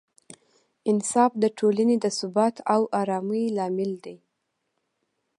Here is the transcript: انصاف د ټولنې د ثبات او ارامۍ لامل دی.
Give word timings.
انصاف 0.91 1.31
د 1.43 1.45
ټولنې 1.57 1.95
د 2.03 2.05
ثبات 2.19 2.55
او 2.73 2.81
ارامۍ 3.01 3.45
لامل 3.57 3.91
دی. 4.03 4.15